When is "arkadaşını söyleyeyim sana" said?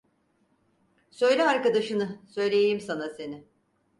1.43-3.09